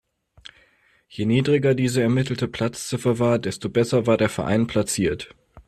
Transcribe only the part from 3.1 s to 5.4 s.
war, desto besser war der Verein platziert.